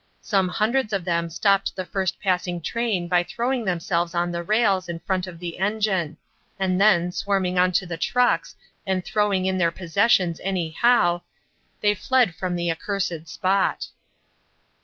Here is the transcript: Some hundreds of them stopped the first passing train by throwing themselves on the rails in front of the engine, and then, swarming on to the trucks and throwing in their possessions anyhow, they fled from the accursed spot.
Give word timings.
Some 0.23 0.47
hundreds 0.47 0.93
of 0.93 1.05
them 1.05 1.29
stopped 1.29 1.75
the 1.75 1.85
first 1.85 2.19
passing 2.19 2.59
train 2.59 3.07
by 3.07 3.21
throwing 3.21 3.65
themselves 3.65 4.15
on 4.15 4.31
the 4.31 4.41
rails 4.41 4.89
in 4.89 4.97
front 4.97 5.27
of 5.27 5.37
the 5.37 5.59
engine, 5.59 6.17
and 6.57 6.81
then, 6.81 7.11
swarming 7.11 7.59
on 7.59 7.71
to 7.73 7.85
the 7.85 7.97
trucks 7.97 8.55
and 8.83 9.05
throwing 9.05 9.45
in 9.45 9.59
their 9.59 9.69
possessions 9.69 10.41
anyhow, 10.43 11.21
they 11.81 11.93
fled 11.93 12.33
from 12.33 12.55
the 12.55 12.71
accursed 12.71 13.27
spot. 13.27 13.89